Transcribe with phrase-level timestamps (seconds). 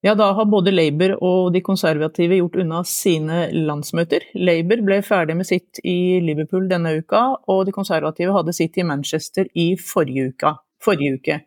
[0.00, 4.24] Ja, da har både Labour og de konservative gjort unna sine landsmøter.
[4.32, 7.20] Labour ble ferdig med sitt i Liverpool denne uka,
[7.52, 11.38] og de konservative hadde sitt i Manchester i forrige, uka, forrige uke.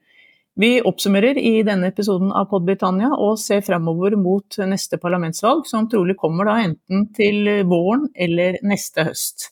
[0.54, 6.14] Vi oppsummerer i denne episoden av Podbritannia og ser fremover mot neste parlamentsvalg, som trolig
[6.22, 9.50] kommer da enten til våren eller neste høst.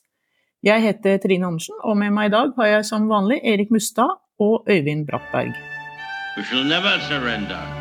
[0.61, 4.13] Jeg heter Trine Andersen, og med meg i dag har jeg som vanlig Erik Mustad
[4.37, 5.57] og Øyvind Brattberg.
[6.37, 7.80] We shall never surrender.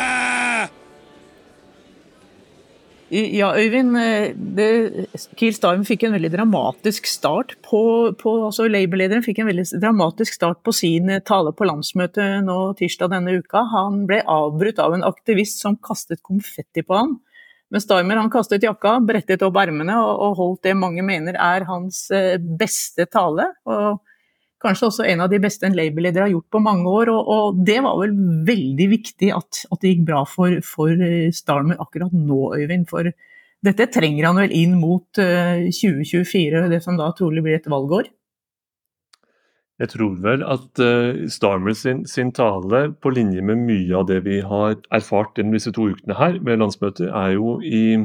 [3.11, 3.97] Ja, Øyvind.
[3.99, 7.81] Eh, det, Keir Starmer fikk en veldig dramatisk start på,
[8.15, 12.55] på altså Labour-lederen fikk en veldig dramatisk start på sin eh, tale på landsmøtet nå
[12.79, 13.65] tirsdag denne uka.
[13.73, 17.17] Han ble avbrutt av en aktivist som kastet konfetti på ham.
[17.71, 21.67] Men Starmer han kastet jakka, brettet opp ermene og, og holdt det mange mener er
[21.67, 23.49] hans eh, beste tale.
[23.67, 23.99] og
[24.61, 27.11] kanskje også en av de beste en Labour-ledere har gjort på mange år.
[27.13, 28.15] Og, og, det var vel
[28.47, 32.87] veldig viktig at, at det gikk bra for, for, eh, Starmer akkurat nå, Øyvind.
[32.91, 33.11] For
[33.65, 37.69] dette trenger han vel inn mot uh, eh, 2024, det som da trolig blir et
[37.69, 38.09] valgår?
[39.81, 44.21] Jeg tror vel at uh, Starmer sin, sin, tale, på linje med mye av det
[44.25, 48.01] vi har erfart gjennom disse to ukene her med landsmøtet, er jo i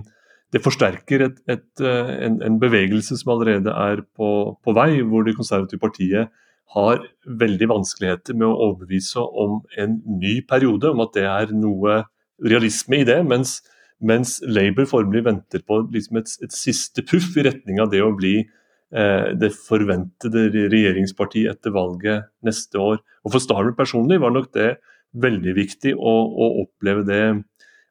[0.55, 4.29] det forsterker et, et, en, en, bevegelse som allerede er på,
[4.63, 6.31] på vei, hvor Det konservative partiet
[6.75, 7.05] har
[7.41, 12.03] veldig vanskeligheter med å overbevise om en ny periode, om at det er noe
[12.43, 13.21] realisme i det.
[13.29, 13.61] Mens,
[14.03, 18.13] mens Labour formelig venter på liksom et, et, siste puff i retning av det å
[18.17, 23.01] bli eh, det forventede regjeringspartiet etter valget neste år.
[23.25, 24.77] Og For Starmer personlig var nok det
[25.17, 27.23] veldig viktig å, å oppleve det.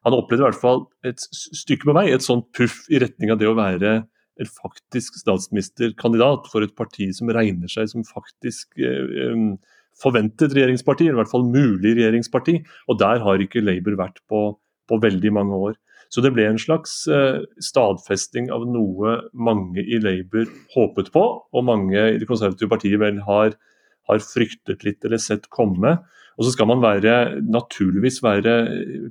[0.06, 3.40] Han opplevde i hvert fall et stykke på vei et sånt puff i retning av
[3.40, 4.04] det å være
[4.40, 9.56] en faktisk statsministerkandidat for et parti som regner seg som faktisk eh,
[9.96, 12.58] forventet regjeringsparti, eller i hvert fall mulig regjeringsparti.
[12.90, 14.48] Og der har ikke Labour vært på,
[14.90, 15.78] på veldig mange år.
[16.12, 20.46] Så det ble en slags eh, stadfesting av noe mange i Labour
[20.76, 23.56] håpet på, og mange i det konservative partiet vel har,
[24.10, 25.96] har fryktet litt eller sett komme.
[26.36, 28.54] Og så skal man være, naturligvis være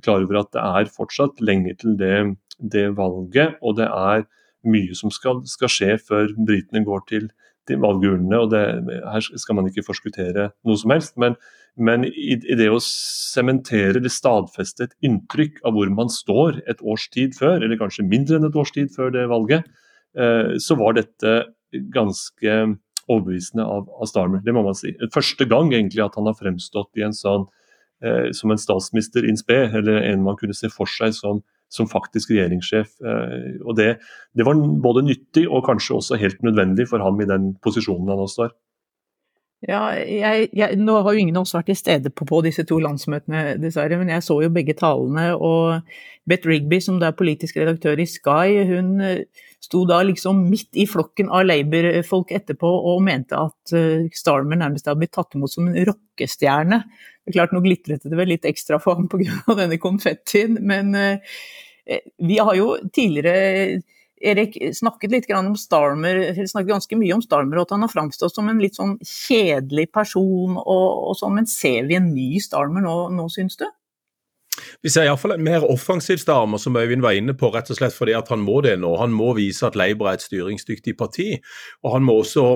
[0.06, 2.16] klar over at det er fortsatt lenge til det,
[2.62, 4.24] det valget, og det er
[4.68, 7.28] mye som skal, skal skje før britene går til,
[7.68, 8.40] til valgurnene.
[8.40, 8.62] og det,
[9.06, 11.16] Her skal man ikke forskuttere noe som helst.
[11.20, 11.36] Men,
[11.76, 16.82] men i, i, det å sementere eller stadfeste et inntrykk av hvor man står et
[16.82, 19.68] års tid før, eller kanskje mindre enn et års tid før det valget,
[20.18, 21.38] eh, så var dette
[21.92, 22.56] ganske
[23.06, 24.92] overbevisende av, av, Starmer, det må man si.
[25.14, 27.46] Første gang egentlig at han har fremstått i en sånn,
[28.02, 31.88] eh, som en statsminister in spe, eller en man kunne se for seg som som
[31.90, 32.92] faktisk regjeringssjef.
[33.02, 33.88] Eh, og det,
[34.36, 38.22] det, var både nyttig og kanskje også helt nødvendig for ham i den posisjonen han
[38.22, 38.54] nå står.
[39.64, 42.66] Ja, jeg, jeg, Nå har jo ingen av oss vært til stede på, på, disse
[42.68, 45.30] to landsmøtene, dessverre, men jeg så jo begge talene.
[45.32, 45.80] Og
[46.28, 49.24] Beth Rigby, som da er politisk redaktør i Sky, hun eh,
[49.64, 54.86] sto da liksom midt i flokken av Labour-folk etterpå og mente at uh, Starmer nærmest
[54.86, 56.82] hadde blitt tatt imot som en rockestjerne.
[57.24, 59.40] Det er klart, Nå glitret det vel litt ekstra for ham pga.
[59.62, 61.40] denne konfettien, men uh,
[62.28, 63.80] vi har jo tidligere
[64.20, 68.36] Erik snakket litt om Starmer, snakket ganske mye om Starmer, og at han har framstått
[68.36, 72.84] som en litt sånn kjedelig person og, og sånn, men ser vi en ny Starmer
[72.84, 73.66] nå, nå syns du?
[74.80, 77.96] Vi ser iallfall en mer offensiv Starmer, som Øyvind var inne på, rett og slett
[77.96, 78.94] fordi at han må det nå.
[79.00, 81.34] Han må vise at Labour er et styringsdyktig parti,
[81.84, 82.46] og han må også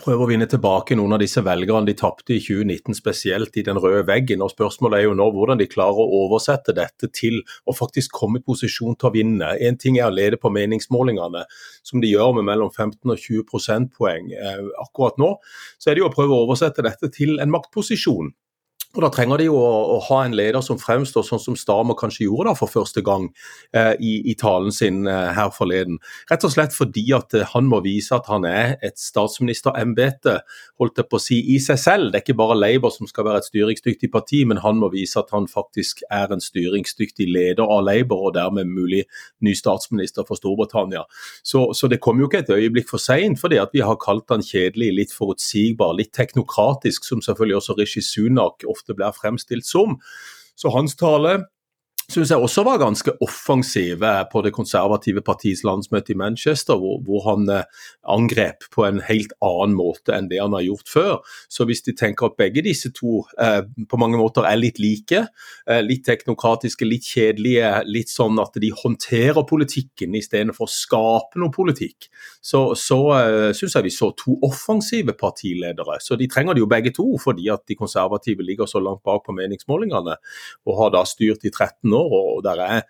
[0.00, 3.80] prøve å vinne tilbake noen av disse velgerne de tapte i 2019, spesielt i den
[3.82, 4.42] røde veggen.
[4.44, 8.40] og Spørsmålet er jo nå hvordan de klarer å oversette dette til å faktisk komme
[8.40, 9.52] i posisjon til å vinne.
[9.60, 11.44] En ting er å lede på meningsmålingene,
[11.86, 15.34] som de gjør med mellom 15 og 20 prosentpoeng eh, akkurat nå.
[15.78, 18.34] Så er det jo å prøve å oversette dette til en maktposisjon.
[18.96, 21.96] Og Da trenger de jo å, å, ha en leder som fremstår sånn som Stamer
[22.00, 23.28] kanskje gjorde da for første gang
[23.76, 25.98] eh, i, i, talen sin eh, her forleden.
[26.30, 30.38] Rett og slett fordi at eh, han må vise at han er et statsministerembete
[30.80, 32.10] holdt jeg på å si, i seg selv.
[32.10, 35.20] Det er ikke bare Labour som skal være et styringsdyktig parti, men han må vise
[35.20, 39.04] at han faktisk er en styringsdyktig leder av Labour, og dermed mulig
[39.44, 41.04] ny statsminister for Storbritannia.
[41.44, 44.32] Så, så det kommer jo ikke et øyeblikk for seint, fordi at vi har kalt
[44.32, 50.00] han kjedelig, litt forutsigbar, litt teknokratisk, som selvfølgelig også Rishi Sunak ofte blir fremstilt som.
[50.54, 51.46] Så hans tale
[52.06, 57.24] syns jeg også var ganske offensiv på det konservative partiets landsmøte i Manchester, hvor, hvor,
[57.26, 57.64] han eh,
[58.12, 61.16] angrep på en helt annen måte enn det han har gjort før.
[61.50, 65.24] Så hvis de tenker at begge disse to eh, på mange måter er litt like,
[65.66, 71.54] eh, litt teknokratiske, litt kjedelige, litt sånn at de håndterer politikken istedenfor å skape noe
[71.54, 75.98] politikk, så, så eh, syns jeg vi så to offensive partiledere.
[76.04, 79.26] Så de trenger det jo begge to, fordi at de konservative ligger så langt bak
[79.26, 80.16] på meningsmålingene
[80.66, 82.80] og har da styrt i 13 år år, og der er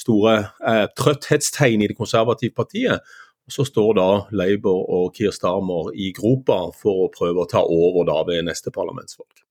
[0.00, 0.36] store
[0.66, 3.04] eh, trøtthetstegn i det konservative partiet.
[3.46, 7.64] Og Så står da Labour og Keir Starmer i gropa for å prøve å ta
[7.64, 9.42] over da ved neste parlamentsvalg.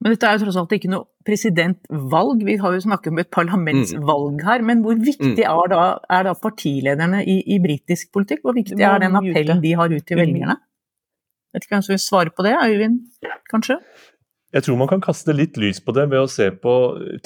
[0.00, 3.30] Men dette er jo tross alt ikke noe presidentvalg, vi har jo snakket om et
[3.36, 4.44] parlamentsvalg mm.
[4.46, 4.64] her.
[4.64, 5.44] Men hvor viktig mm.
[5.44, 8.40] er, da, er, da, partilederne i, i britisk politikk?
[8.46, 10.56] Hvor viktig er den appellen de har ut til velgerne?
[11.52, 12.96] Vet ikke hvem som vil svare på det, Øyvind,
[13.50, 13.76] kanskje?
[14.50, 16.72] Jeg tror man kan kaste litt lys på det ved å se på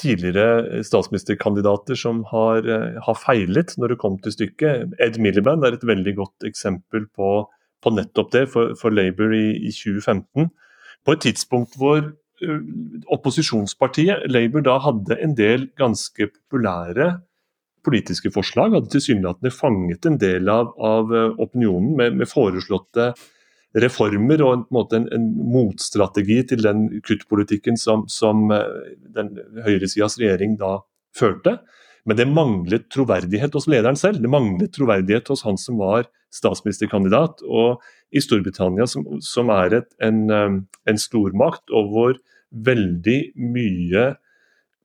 [0.01, 4.93] tidligere statsministerkandidater som har, eh, har feilet når det kom til stykket.
[5.01, 7.49] Ed Miliband er et veldig godt eksempel på,
[7.81, 10.51] på nettopp det for, for Labour i, i, 2015.
[11.05, 12.61] På et tidspunkt hvor uh,
[13.13, 17.23] opposisjonspartiet Labour da hadde en del ganske populære
[17.85, 23.15] politiske forslag, hadde tilsynelatende fanget en del av, av opinionen med, med foreslåtte
[23.75, 29.35] reformer og en, måte, en, en motstrategi til den kuttpolitikken som, som eh, den
[29.65, 30.79] høyresidas regjering da
[31.17, 31.59] førte.
[32.05, 34.21] Men det manglet troverdighet hos lederen selv.
[34.23, 37.43] Det manglet troverdighet hos han som var statsministerkandidat.
[37.49, 37.83] Og
[38.15, 40.61] i Storbritannia, som, som er et, en, eh,
[40.91, 42.21] en stormakt, og hvor
[42.55, 44.13] veldig mye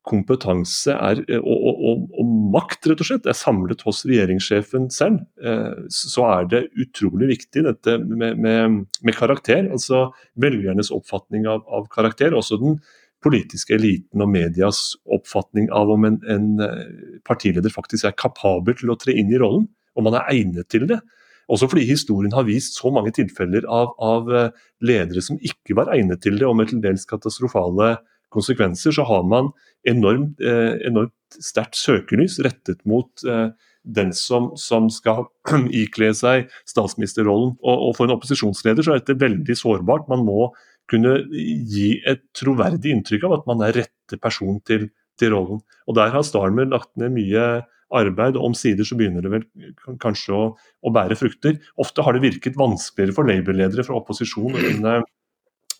[0.07, 5.19] kompetanse er, og, og, og, og, makt rett og slett er samlet hos regjeringssjefen selv,
[5.43, 9.67] eh, så er det utrolig viktig dette med, med, med karakter.
[9.67, 10.07] Altså
[10.39, 12.33] velgernes oppfatning av, av, karakter.
[12.37, 12.79] Også den
[13.23, 14.81] politiske eliten og medias
[15.11, 19.41] oppfatning av om en, en eh, partileder faktisk er kapabel til å tre inn i
[19.41, 19.67] rollen.
[19.99, 21.01] Om han er egnet til det.
[21.49, 24.51] Også fordi historien har vist så mange tilfeller av, av eh,
[24.85, 27.97] ledere som ikke var egnet til det, og med til dels katastrofale
[28.33, 29.51] konsekvenser, så har man
[29.87, 33.49] enormt, eh, enormt sterkt søkelys rettet mot eh,
[33.83, 35.27] den som, som skal
[35.83, 37.55] ikle seg statsministerrollen.
[37.59, 40.09] Og, og, For en opposisjonsleder så er dette veldig sårbart.
[40.11, 40.51] Man må
[40.89, 44.89] kunne gi et troverdig inntrykk av at man er rette person til,
[45.21, 45.61] til rollen.
[45.87, 47.49] Og Der har Starmer lagt ned mye
[47.89, 49.45] arbeid, og omsider så begynner det vel
[50.01, 51.57] kanskje å, å, bære frukter.
[51.81, 54.99] Ofte har det virket vanskeligere for Labour-ledere fra opposisjon å kunne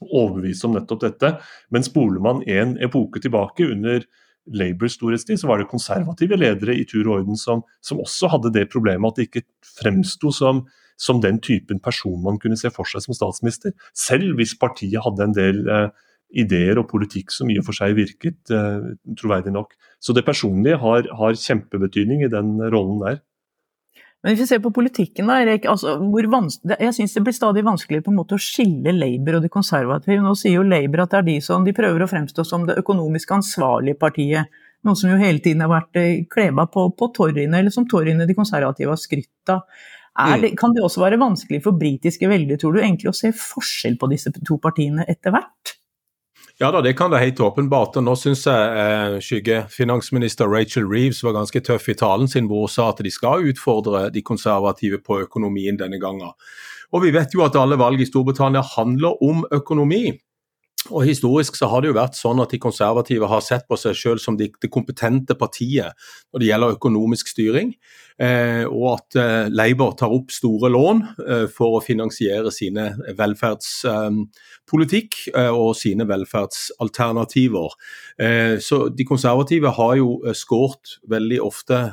[0.06, 1.36] overbevist om nettopp dette.
[1.74, 4.06] Men spoler man en epoke tilbake, under
[4.50, 8.54] Labours storhetstid, så var det konservative ledere i tur og orden som, som også hadde
[8.56, 9.46] det problemet at det ikke
[9.78, 10.64] fremsto som,
[10.98, 13.76] som, den typen person man kunne se for seg som statsminister.
[13.94, 15.90] Selv hvis partiet hadde en del eh,
[16.44, 19.76] ideer og politikk som i og for seg virket eh, troverdig nok.
[20.02, 23.22] Så det personlige har, har kjempebetydning i den rollen der.
[24.20, 25.64] Men hvis vi ser på politikken, da, Erik.
[25.72, 25.94] Altså,
[26.74, 30.20] jeg syns det blir stadig vanskeligere på en måte å skille Labour og de konservative.
[30.24, 32.76] Nå sier jo Labour at det er de som de prøver å fremstå som det
[32.82, 34.60] økonomisk ansvarlige partiet.
[34.84, 38.28] Noe som jo hele tiden har vært eh, kleba på, på torgene, eller som torgene
[38.28, 39.64] de konservative har skrytt av.
[40.20, 40.36] Mm.
[40.44, 43.96] Det, kan det også være vanskelig for britiske velgere, tror du, egentlig å se forskjell
[44.00, 45.79] på disse to partiene etter hvert?
[46.60, 47.96] Ja da, det kan det helt åpenbart.
[47.96, 52.66] og Nå syns jeg eh, skyggefinansminister Rachel Reeves var ganske tøff i talen sin hvor
[52.66, 56.36] hun sa at de skal utfordre de konservative på økonomien denne gangen.
[56.92, 60.20] Og Vi vet jo at alle valg i Storbritannia handler om økonomi.
[60.90, 63.98] Og Historisk så har det jo vært sånn at de konservative har sett på seg
[63.98, 65.94] selv som det de kompetente partiet
[66.32, 67.74] når det gjelder økonomisk styring,
[68.22, 75.20] eh, og at eh, Labour tar opp store lån eh, for å finansiere sine velferdspolitikk
[75.34, 77.78] eh, eh, og sine velferdsalternativer.
[78.20, 81.84] Eh, så De konservative har jo skåret veldig ofte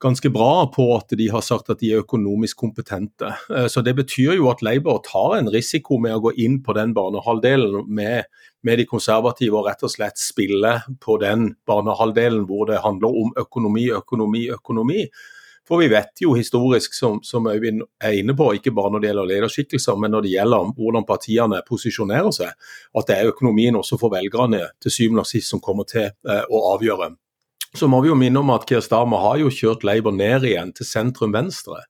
[0.00, 3.32] ganske bra på at de har sagt at de er økonomisk kompetente.
[3.50, 6.74] Eh, så Det betyr jo at Labour tar en risiko med å gå inn på
[6.74, 8.24] den barnehalvdelen med,
[8.62, 13.34] med de konservative og rett og slett spille på den barnehalvdelen hvor det handler om
[13.36, 15.08] økonomi, økonomi, økonomi.
[15.68, 19.08] For vi vet jo historisk, som, som Øyvind er inne på, ikke bare når det
[19.10, 22.54] gjelder lederskikkelser, men når det gjelder hvordan partiene posisjonerer seg,
[22.96, 26.44] at det er økonomien også for velgerne til syvende og sist som kommer til eh,
[26.48, 27.12] å avgjøre.
[27.78, 30.72] Så må vi jo minne om at Keir Starmer har jo kjørt Labour ned igjen
[30.74, 31.84] til sentrum venstre.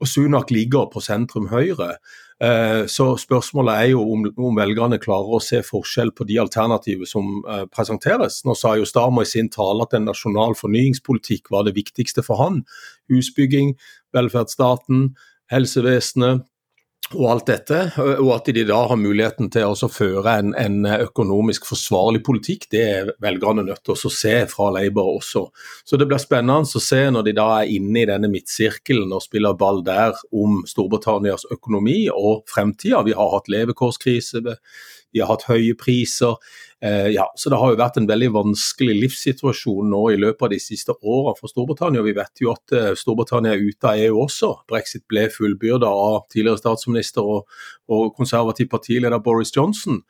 [0.00, 1.98] Og Sunak ligger på sentrum høyre.
[2.40, 7.10] Eh, så spørsmålet er jo om, om, velgerne klarer å se forskjell på de alternativer
[7.10, 8.40] som eh, presenteres.
[8.48, 12.40] Nå sa jo Starmer i sin tale at en nasjonal fornyingspolitikk var det viktigste for
[12.40, 12.62] han.
[13.12, 13.74] Husbygging,
[14.16, 15.10] velferdsstaten,
[15.52, 16.46] helsevesenet,
[17.14, 17.78] og alt dette,
[18.20, 22.82] og at de da har muligheten til å føre en, en, økonomisk forsvarlig politikk, det
[22.84, 25.46] er velgerne nødt til å se fra Labour også.
[25.88, 29.24] Så det blir spennende å se når de da er inne i denne midtsirkelen og
[29.24, 33.00] spiller ball der om Storbritannias økonomi og fremtida.
[33.06, 34.44] Vi har hatt levekårskrise,
[35.12, 36.36] vi har hatt høye priser.
[36.84, 40.52] Eh, ja, så Det har jo vært en veldig vanskelig livssituasjon nå i løpet av
[40.52, 42.04] de siste årene for Storbritannia.
[42.06, 44.52] Vi vet jo at eh, Storbritannia er ute av EU også.
[44.70, 47.48] Brexit ble fullbyrda av tidligere statsminister og,
[47.90, 50.02] og konservativ partileder Boris Johnson.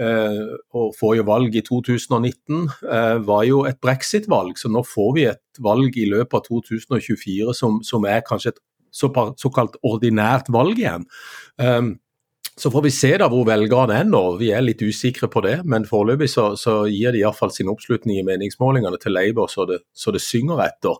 [0.00, 0.42] Eh,
[0.76, 5.62] og Forrige valg i 2019 eh, var jo et brexit-valg, så nå får vi et
[5.62, 8.64] valg i løpet av 2024 som, som er kanskje et
[8.96, 11.04] såkalt ordinært valg igjen.
[11.60, 11.96] Um,
[12.60, 14.22] så får vi se da hvor velgerne er nå.
[14.40, 18.22] Vi er litt usikre på det, men foreløpig så, så gir de iallfall sin oppslutning
[18.22, 20.96] i meningsmålingene til Labour så det, så det synger etter.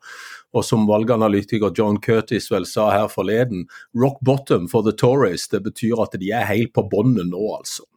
[0.53, 3.65] Og som valganalytiker John Curtis vel sa her forleden,
[3.97, 5.49] rock bottom for the Tories.
[5.49, 7.89] Det betyr at de er helt på båndet nå, altså.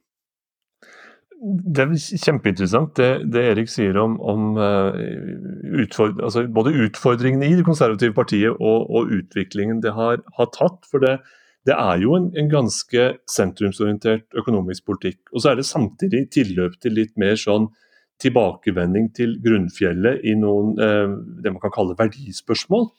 [1.39, 4.95] Det er kjempeinteressant det, det Erik sier om, om uh,
[5.83, 10.83] utfordring, altså både utfordringene i det konservative partiet og, og utviklingen det har, har tatt.
[10.91, 11.15] for det
[11.69, 15.19] det er jo en, en, ganske sentrumsorientert økonomisk politikk.
[15.33, 17.69] Og så er det samtidig tilløp til litt mer sånn
[18.19, 21.11] tilbakevending til grunnfjellet i noen eh,
[21.43, 22.89] det man kan kalle verdispørsmål.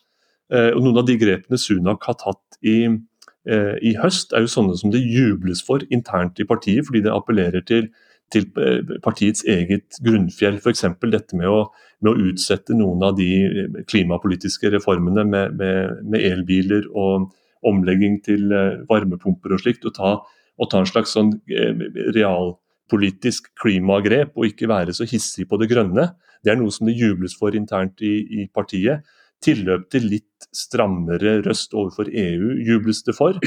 [0.55, 4.55] Eh, og Noen av de grepene Sunak har tatt i, eh, i, høst, er jo
[4.55, 7.91] sånne som det jubles for internt i partiet, fordi det appellerer til,
[8.33, 10.61] til eh, partiets eget grunnfjell.
[10.63, 10.87] F.eks.
[11.11, 11.67] dette med å,
[12.01, 17.33] med å, utsette noen av de eh, klimapolitiske reformene med, med, med elbiler og
[17.67, 20.17] omlegging til eh, varmepumper og slikt, og ta,
[20.61, 21.87] og ta en slags sånn eh,
[22.17, 26.11] realpolitisk klimagrep og ikke være så hissig på det grønne.
[26.45, 29.05] Det er noe som det jubles for internt i, i partiet.
[29.45, 33.39] Tilløp til litt strammere røst overfor EU jubles det for.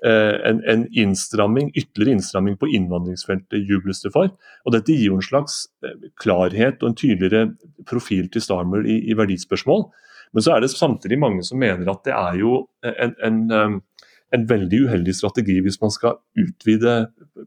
[0.00, 4.30] Eh, en, en, innstramming, ytterligere innstramming på innvandringsfeltet jubles det for.
[4.64, 5.66] Og Dette gir jo en slags
[6.22, 7.50] klarhet og en tydeligere
[7.84, 9.90] profil til Starmer i, i verdispørsmål.
[10.34, 13.78] Men så er det samtidig mange som mener at det er jo en, en, um,
[14.34, 16.94] en veldig uheldig strategi hvis man skal utvide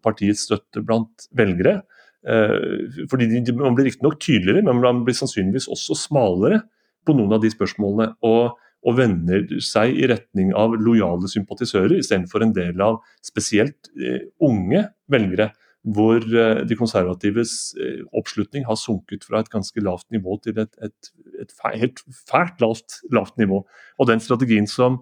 [0.04, 1.82] partiets støtte blant velgere.
[2.28, 6.62] Eh, fordi Man blir riktignok tydeligere, men man blir sannsynligvis også smalere
[7.06, 8.14] på noen av de spørsmålene.
[8.24, 14.28] Og, og vender seg i retning av lojale sympatisører, istedenfor en del av spesielt eh,
[14.44, 20.38] unge velgere hvor eh, de konservatives eh, oppslutning har sunket fra et ganske lavt nivå
[20.44, 21.12] til et, et,
[21.44, 23.62] et helt fælt lavt, lavt, nivå.
[24.02, 25.00] Og den strategien som,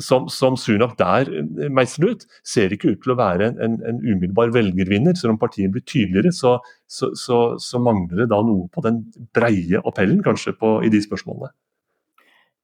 [0.00, 4.00] som, som Sunak der eh, meisler ut, ser ikke ut til å være en, en
[4.02, 5.16] umiddelbar velgervinner.
[5.18, 6.58] Selv om partiet blir tydeligere, så,
[6.90, 11.02] så, så, så, mangler det da noe på den breie appellen kanskje på, i de
[11.04, 11.52] spørsmålene.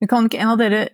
[0.07, 0.85] Kan ikke en av dere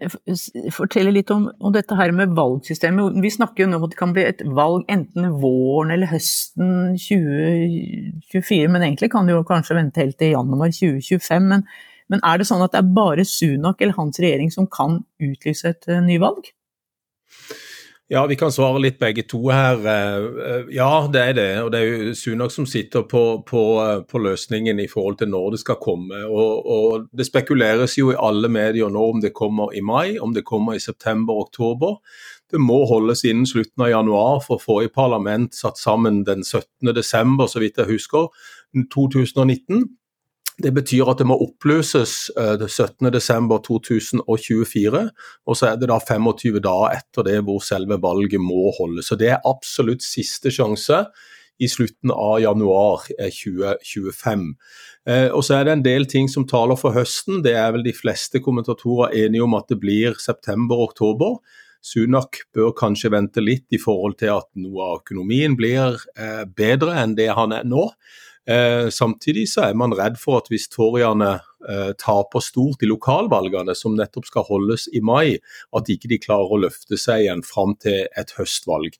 [0.72, 3.18] fortelle litt om, om, dette her med valgsystemet?
[3.20, 6.94] Vi snakker jo nå om at det kan bli et valg enten våren eller høsten
[6.96, 11.50] 2024, men egentlig kan det jo kanskje vente helt til januar 2025.
[11.52, 11.66] Men,
[12.12, 15.72] men er det sånn at det er bare Sunak eller hans regjering som kan utlyse
[15.72, 16.50] et uh, nyvalg?
[18.06, 19.78] Ja, vi kan svare litt begge to her.
[19.88, 21.52] Eh, eh, ja, det er det.
[21.64, 25.30] Og det er jo Sunak som sitter på, på, eh, på, løsningen i forhold til
[25.32, 26.20] når det skal komme.
[26.28, 30.34] Og, og, Det spekuleres jo i alle medier nå om det kommer i mai, om
[30.36, 31.96] det kommer i september-oktober.
[32.52, 36.44] Det må holdes innen slutten av januar for å få i parlament satt sammen den
[36.44, 36.92] 17.
[36.92, 38.28] desember, så vidt jeg husker,
[38.92, 39.88] 2019.
[40.62, 45.08] Det betyr at det må oppløses 17.12.2024, eh,
[45.50, 49.06] og så er det da 25 dager etter det hvor selve valget må holdes.
[49.10, 51.04] Så Det er absolutt siste sjanse
[51.58, 54.54] i slutten av januar 2025.
[55.10, 57.42] Eh, og så er det en del ting som taler for høsten.
[57.42, 61.38] Det er vel de fleste kommentatorer enige om at det blir september-oktober.
[61.84, 66.94] Sunak bør kanskje vente litt i forhold til at noe av økonomien blir eh, bedre
[67.02, 67.90] enn det han er nå.
[68.44, 73.72] Eh, samtidig så er man redd for at hvis toryene eh, taper stort i lokalvalgene,
[73.76, 75.38] som nettopp skal holdes i mai,
[75.76, 78.98] at ikke de klarer å løfte seg igjen fram til et høstvalg.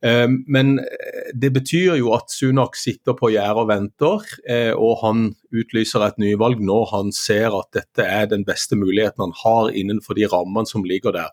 [0.00, 5.02] Eh, men eh, det betyr jo at Sunak sitter på gjerdet og venter, eh, og
[5.04, 9.70] han utlyser et nyvalg når han ser at dette er den beste muligheten han har
[9.76, 11.32] innenfor de rammene som ligger der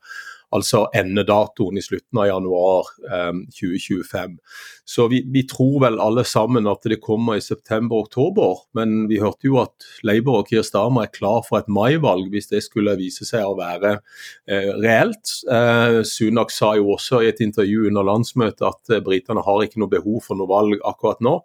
[0.53, 4.37] altså endedatoen i slutten av januar eh, 2025.
[4.85, 9.49] Så vi, vi, tror vel alle sammen at det kommer i september-oktober, men vi hørte
[9.49, 13.27] jo at Labour og Keir Starmer er klar for et maivalg hvis det skulle vise
[13.27, 15.37] seg å være eh, reelt.
[15.49, 19.81] Eh, Sunak sa jo også i et intervju under landsmøtet at eh, britene har ikke
[19.83, 21.39] noe behov for noe valg akkurat nå.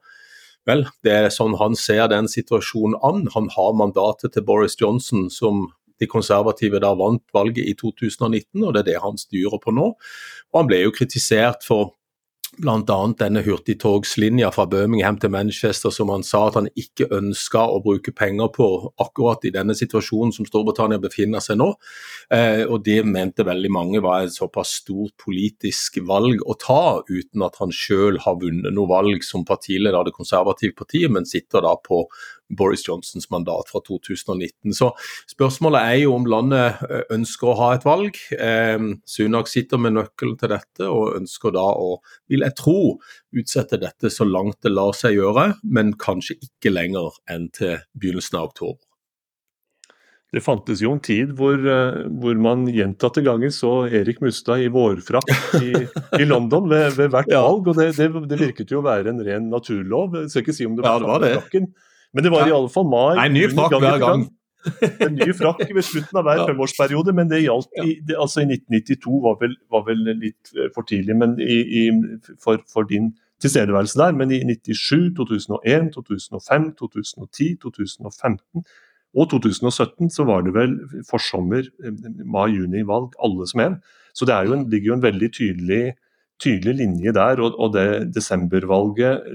[0.69, 3.23] Vel, det er sånn han ser den situasjonen an.
[3.33, 5.69] Han har mandatet til Boris Johnson som
[6.01, 9.93] de konservative da vant valget i 2019, og det er det han styrer på nå.
[10.53, 11.98] Og Han ble jo kritisert for
[12.57, 12.99] bl.a.
[13.19, 18.15] denne hurtigtogslinja fra Birmingham til Manchester som han sa at han ikke ønska å bruke
[18.17, 18.69] penger på
[19.03, 21.71] akkurat i denne situasjonen som Storbritannia befinner seg nå.
[22.35, 27.45] Eh, og Det mente veldig mange var et såpass stort politisk valg å ta, uten
[27.45, 31.65] at han sjøl har vunnet noe valg som partileder av det konservative partiet, men sitter
[31.65, 32.07] da på
[32.49, 34.73] Boris Johnsons mandat fra 2019.
[34.73, 34.91] Så
[35.29, 38.17] spørsmålet er jo om landet eh, ønsker å ha et valg.
[38.33, 38.79] Eh,
[39.09, 41.99] Sunak sitter med nøkkelen til dette og ønsker da å,
[42.39, 42.81] vil jeg tro,
[43.37, 48.39] utsette dette så langt det lar seg gjøre, men kanskje ikke lenger enn til begynnelsen
[48.41, 48.85] av oktober.
[50.29, 54.69] Det fantes jo en tid hvor, eh, hvor man gjentatte ganger så Erik Mustad i
[54.69, 55.71] vårfrakk i,
[56.21, 57.41] i London ved, ved hvert ja.
[57.47, 60.19] valg, og det, det, det, virket jo å være en ren naturlov.
[60.21, 61.71] Jeg skal ikke si om det var, ja, det var
[62.13, 63.17] men det var i alle fall mai.
[63.19, 64.29] Nei, ny frakk hver gang.
[65.05, 68.49] En ny frakk ved slutten av hver femårsperiode, men det gjaldt i, det, altså i
[68.49, 71.85] 1992 var vel, var vel, litt eh, for tidlig men i, i,
[72.43, 73.13] for, for, din
[73.43, 74.19] tilstedeværelse der.
[74.19, 78.67] Men i 97, 2001, 2005, 2010, 2015
[79.19, 80.75] og 2017 så var det vel
[81.09, 83.81] forsommer, eh, mai-juni-valg, alle som en.
[84.15, 85.83] Så det jo en, ligger jo en veldig tydelig
[86.43, 87.43] tydelig linje der.
[87.43, 89.27] Og, og det desembervalget,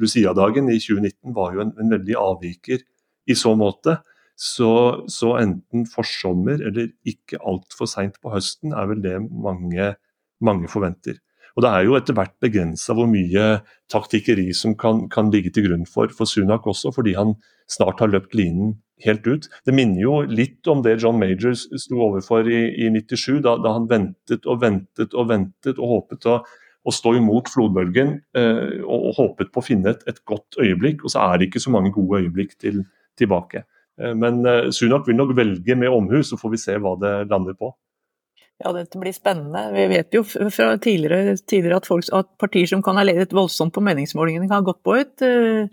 [0.00, 2.82] Lucia-dagen i 2019, var jo en, en, veldig avviker
[3.26, 3.98] i så måte.
[4.40, 4.70] Så,
[5.12, 9.94] så enten forsommer eller ikke altfor seint på høsten er vel det mange,
[10.40, 11.18] mange forventer.
[11.56, 13.46] Og Det er jo etter hvert begrensa hvor mye
[13.92, 17.34] taktikkeri som kan, kan, ligge til grunn for, for Sunak også, fordi han
[17.68, 19.48] snart har løpt linen helt ut.
[19.66, 23.74] Det minner jo litt om det John Majors sto overfor i, i 97, da, da,
[23.76, 29.10] han ventet og ventet og ventet og håpet å, å stå imot flodbølgen eh, og,
[29.10, 31.04] og, håpet på å finne et, et, godt øyeblikk.
[31.04, 32.84] Og så er det ikke så mange gode øyeblikk til,
[33.20, 33.66] tilbake.
[34.00, 37.14] Eh, men eh, Sunak vil nok velge med omhu, så får vi se hva det
[37.30, 37.72] lander på.
[38.60, 39.70] Ja, dette blir spennende.
[39.72, 43.72] Vi vet jo fra tidligere, tidligere at, folk, at, partier som kan ha ledet voldsomt
[43.72, 45.64] på meningsmålingene, kan ha gått på et uh,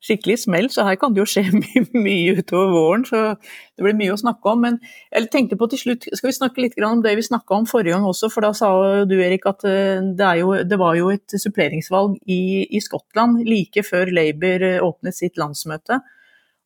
[0.00, 3.02] skikkelig smell, så her kan det jo skje mye, mye, utover våren.
[3.08, 4.62] Så det blir mye å snakke om.
[4.62, 4.78] Men
[5.10, 7.96] jeg tenkte på til slutt, skal vi snakke litt om det vi snakka om forrige
[7.96, 8.70] gang også, for da sa
[9.08, 13.84] du Erik at eh, det, jo, det var jo et suppleringsvalg i, i, Skottland like
[13.86, 16.00] før Labour eh, åpnet sitt landsmøte.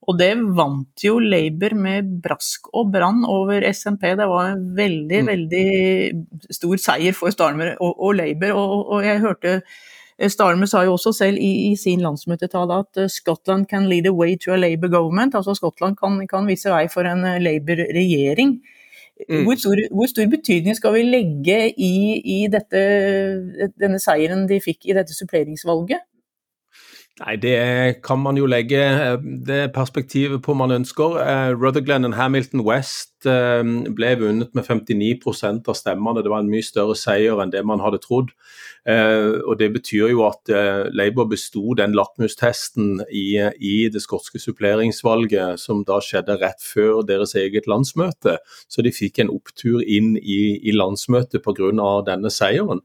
[0.04, 4.04] Og det vant jo Labour med brask og brann over SNP.
[4.20, 5.32] Det var en veldig, mm.
[5.32, 8.58] veldig stor seier for Starmer og, og Labour.
[8.60, 9.60] Og, og jeg hørte
[10.18, 14.06] Eh, Starmer sa jo også selv i, i sin landsmøtetale at uh, Scotland can lead
[14.06, 15.34] a way to a Labour government.
[15.34, 18.58] Altså Skottland kan, kan vise vei for en uh, Labour-regjering.
[19.28, 19.44] Mm.
[19.46, 21.94] Hvor, stor, hvor, stor, betydning skal vi legge i,
[22.36, 22.80] i dette,
[23.78, 26.02] denne seieren de fikk i dette suppleringsvalget?
[27.22, 28.80] Nei, Det kan man jo legge
[29.46, 31.20] det perspektivet på man ønsker.
[31.54, 36.22] Rutherglen og Hamilton West ble vunnet med 59% av stemmene.
[36.22, 38.32] Det var en mye større seier enn det man hadde trodd.
[38.84, 44.40] Eh, og Det betyr jo at eh, Labour besto den lakmustesten i, i, det skotske
[44.42, 48.36] suppleringsvalget som da skjedde rett før deres eget landsmøte.
[48.68, 51.70] Så de fikk en opptur inn i, i landsmøtet pga.
[52.04, 52.82] denne seieren.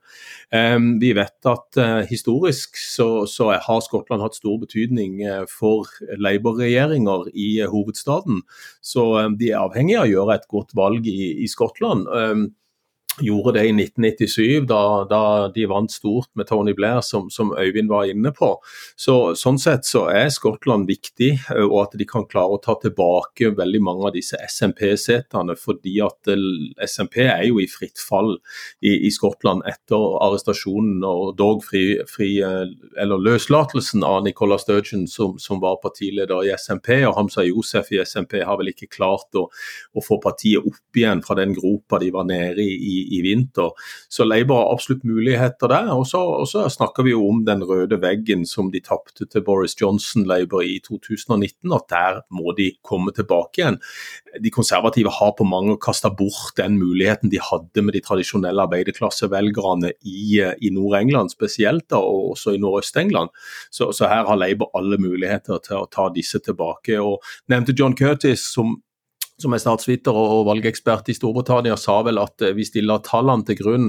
[0.56, 5.20] Eh, vi vet at historisk så, så, har Skottland hatt stor betydning
[5.52, 8.44] for Labour-regjeringer i hovedstaden.
[8.82, 9.04] Så
[9.40, 12.06] de er avhengig av å gjøre et godt valg i, i Skottland
[13.22, 15.22] gjorde det i 1997, da, da,
[15.54, 18.52] de vant stort med Tony Blair, som, som, Øyvind var inne på.
[19.00, 21.32] Så, sånn sett så er Skottland viktig,
[21.66, 25.56] og at de kan klare å ta tilbake veldig mange av disse SMP-setene.
[25.60, 26.32] fordi at
[26.88, 28.36] SMP er jo i fritt fall
[28.82, 35.38] i, i Skottland etter arrestasjonen og dog fri, fri eller løslatelsen av Nicola Sturgeon, som,
[35.40, 37.02] som, var partileder i SMP.
[37.04, 41.24] Og Hamza Josef i SMP har vel ikke klart å, å få partiet opp igjen
[41.26, 43.72] fra den gropa de var nede i i vinter.
[44.10, 45.92] Så Labour har absolutt muligheter der.
[45.94, 50.26] Og så, snakker vi jo om den røde veggen som de tapte til Boris Johnson
[50.30, 53.80] Labour i 2019, at der må de komme tilbake igjen.
[54.44, 59.94] De konservative har på mange kasta bort den muligheten de hadde med de tradisjonelle arbeiderklassevelgerne
[60.06, 63.34] i, i Nord-England spesielt, da, og også i Nordøst-England.
[63.72, 67.00] Så, så her har Labour alle muligheter til å ta disse tilbake.
[67.02, 68.78] Og nevnte John Curtis som
[69.40, 73.58] som er statsviter og valgekspert i Storbritannia, sa vel at eh, vi stiller tallene til
[73.60, 73.88] grunn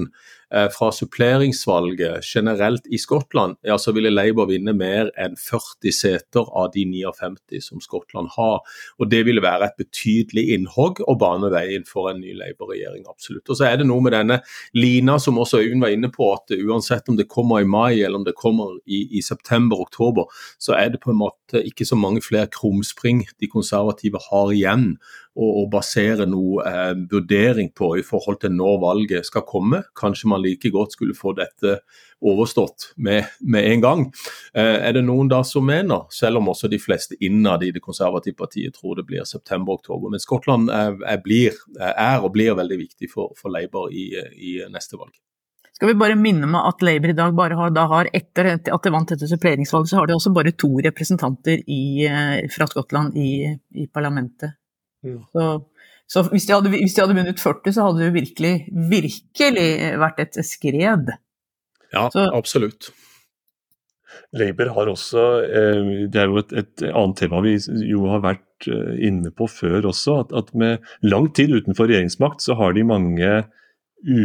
[0.54, 6.46] eh, fra suppleringsvalget generelt i Skottland, ja, så ville Labour vinne mer enn 40 seter
[6.46, 8.60] av de 59 som Skottland har.
[8.98, 13.06] Og Det ville være et betydelig innhogg og bane veien for en ny Labour-regjering.
[13.10, 13.48] absolutt.
[13.50, 14.40] Og Så er det noe med denne
[14.74, 18.18] lina som også Øyunn var inne på, at uansett om det kommer i mai eller
[18.18, 22.22] om det kommer i, i september-oktober, så er det på en måte ikke så mange
[22.22, 24.96] flere krumspring de konservative har igjen
[25.40, 29.82] å, basere noe eh, vurdering på i forhold til når valget skal komme.
[29.96, 31.78] Kanskje man like godt skulle få dette
[32.20, 34.04] overstått med, med en gang.
[34.52, 37.84] Eh, er det noen da som mener, selv om også de fleste innad i det
[37.84, 42.80] konservative partiet tror det blir september-oktober, men Skottland er, er, blir, er, og blir veldig
[42.84, 45.14] viktig for, for Labour i, i neste valg.
[45.80, 48.90] Skal vi bare minne om at Labour i dag bare har, har etter at de
[48.92, 53.48] vant dette suppleringsvalget, så har de også bare to representanter i, eh, fra Skottland i,
[53.80, 54.59] i parlamentet.
[55.06, 55.20] Mm.
[55.32, 55.46] Så,
[56.10, 58.54] så hvis, de hadde, hvis, de hadde, vunnet 40, så hadde det virkelig,
[58.90, 59.68] virkelig
[60.02, 61.14] vært et skred.
[61.90, 62.28] Ja, så.
[62.34, 62.92] absolutt.
[64.34, 68.68] Labour har også eh, Det er jo et, et, annet tema vi jo har vært
[68.70, 70.20] eh, inne på før også.
[70.24, 73.30] At, at med lang tid utenfor regjeringsmakt, så har de mange
[74.06, 74.20] u,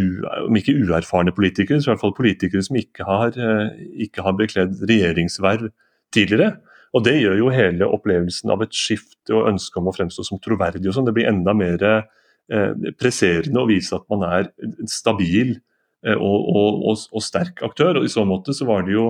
[0.45, 4.37] om ikke uerfarne politikere, så i hvert fall politikere som ikke har, eh, ikke har
[4.37, 5.69] bekledd regjeringsverv
[6.15, 6.55] tidligere.
[6.95, 10.39] Og Det gjør jo hele opplevelsen av et skift og ønsket om å fremstå som
[10.39, 10.87] troverdig.
[10.87, 14.51] og sånn, Det blir enda mer eh, presserende å vise at man er
[14.87, 15.57] stabil
[16.05, 17.99] eh, og, og, og, og, sterk aktør.
[17.99, 19.09] og I så måte så var det jo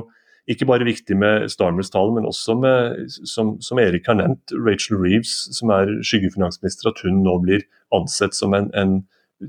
[0.49, 4.99] ikke bare viktig med Starmers tall, men også med, som, som, Erik har nevnt, Rachel
[5.01, 8.99] Reeves, som er skyggefinansminister, at hun nå blir ansett som en, en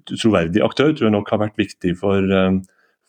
[0.09, 2.61] troverdig aktør, tror jeg nok har vært viktig for, eh,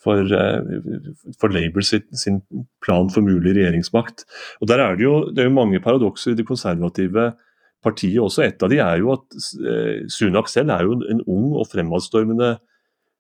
[0.08, 2.42] for, eh, for Labour sin, sin,
[2.84, 4.24] plan for mulig regjeringsmakt.
[4.62, 7.34] Og der er Det jo, det er jo mange paradokser i det konservative
[7.84, 8.46] partiet også.
[8.48, 12.58] Et av de er jo at eh, Sunak selv er jo en ung og fremadstormende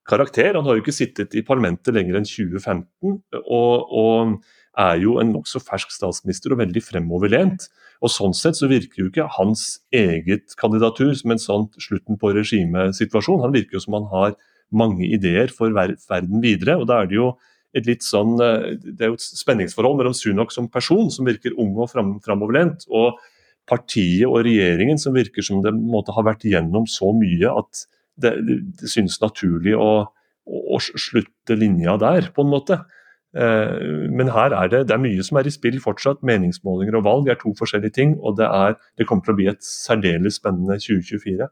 [0.08, 0.56] karakter.
[0.56, 4.38] Han har jo ikke sittet i parlamentet lenger enn 2015, og, og
[4.78, 7.68] er jo en nokså fersk statsminister og veldig fremoverlent.
[8.06, 12.32] Og Sånn sett så virker jo ikke hans eget kandidatur som en sånn slutten på
[12.38, 13.42] regimesituasjon.
[13.46, 14.38] Han virker jo som han har
[14.72, 16.78] mange ideer for verden videre.
[16.78, 17.32] og da er det jo
[17.76, 21.58] et litt sånn, eh, det er jo et spenningsforhold mellom Sunak som person, som virker
[21.60, 23.20] ung og fram, framoverlent, og
[23.68, 28.34] partiet og regjeringen som virker som det måte, har vært gjennom så mye at det,
[28.80, 32.80] det, synes naturlig å, å, å, slutte linja der, på en måte.
[33.36, 36.24] Eh, men her er det, det er mye som er i spill fortsatt.
[36.26, 39.52] Meningsmålinger og valg er to forskjellige ting, og det, er, det kommer til å bli
[39.52, 41.52] et særdeles spennende 2024.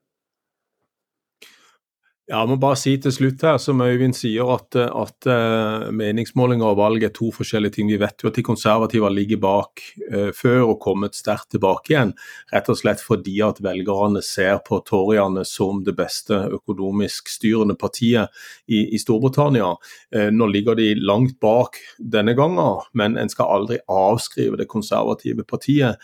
[2.25, 6.71] Ja, jeg må bare si til slutt her, som Øyvind sier, at, at uh, meningsmålinger
[6.71, 7.91] og valg er to forskjellige ting.
[7.93, 12.15] Vi vet jo at de konservative ligger bak uh, før og kommet sterkt tilbake igjen.
[12.49, 18.33] Rett og slett fordi at velgerne ser på Toryene som det beste økonomisk styrende partiet
[18.65, 19.69] i, i Storbritannia.
[20.09, 25.45] Uh, nå ligger de langt bak denne gangen, men en skal aldri avskrive det konservative
[25.45, 26.01] partiet.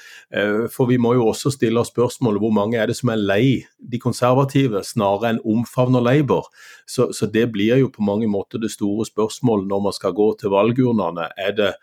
[0.69, 3.45] For vi må jo også stille spørsmålet hvor mange er det som er lei
[3.81, 6.51] de konservative, snarere enn omfavner Labour.
[6.87, 10.29] Så, så, det blir jo på mange måter det store spørsmålet når man skal gå
[10.39, 11.31] til valgurnene.
[11.39, 11.73] Er det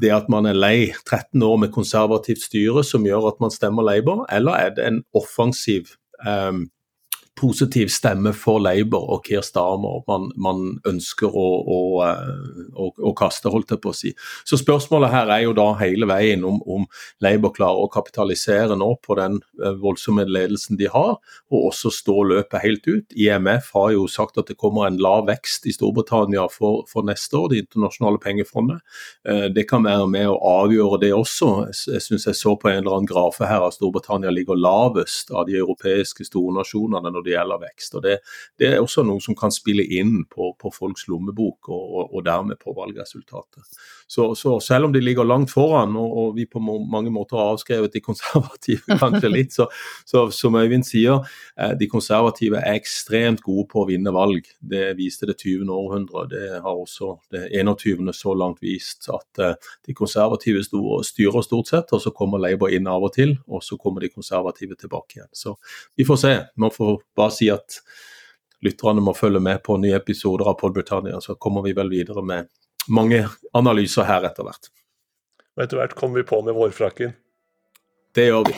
[0.00, 3.86] det at man er lei 13 år med konservativt styre som gjør at man stemmer
[3.86, 6.66] Labour, eller er det en offensiv um,
[7.36, 13.12] positiv stemme for Labour og Keir Starmer man, man ønsker å, å, eh, å, å,
[13.16, 14.12] kaste, holdt jeg på å si.
[14.48, 16.86] Så spørsmålet her er jo da hele veien om, om
[17.24, 21.18] Labour klarer å kapitalisere nå på den eh, voldsomme ledelsen de har,
[21.52, 23.16] og også stå løpet helt ut.
[23.16, 27.36] IMF har jo sagt at det kommer en lav vekst i Storbritannia for, for neste
[27.36, 28.80] år, det internasjonale pengefondet.
[29.28, 31.52] Eh, det kan være med å avgjøre det også.
[31.92, 35.44] Jeg syns jeg så på en eller annen grafe her at Storbritannia ligger lavest av
[35.50, 37.94] de europeiske stornasjonene når det gjelder vekst.
[37.98, 38.18] og det,
[38.58, 42.24] det, er også noe som kan spille inn på, på folks lommebok, og, og, og,
[42.26, 43.66] dermed på valgresultatet.
[44.06, 47.54] Så, så, selv om de ligger langt foran, og, og vi på mange måter har
[47.54, 49.68] avskrevet de konservative kanskje litt, så,
[50.06, 51.26] så som Øyvind sier,
[51.58, 54.46] eh, de konservative er ekstremt gode på å vinne valg.
[54.60, 55.70] Det viste det 20.
[55.72, 56.26] århundre.
[56.30, 58.12] Det har også det 21.
[58.16, 62.88] så langt vist at eh, de konservative styrer stort sett, og så kommer Labour inn
[62.90, 65.32] av og til, og så kommer de konservative tilbake igjen.
[65.32, 65.56] Så
[65.96, 66.34] vi får se.
[66.56, 67.80] Man får bare si at
[68.64, 72.24] lytterne må følge med på nye episoder av Pod Britannia, så kommer vi vel videre
[72.24, 72.48] med
[72.88, 73.24] mange
[73.56, 74.70] analyser her etter hvert.
[75.56, 77.16] Og etter hvert kommer vi på med vårfrakken.
[78.16, 78.54] Det gjør vi.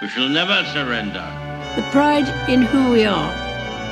[0.00, 1.26] We shall never surrender.
[1.74, 3.47] The pride in who we are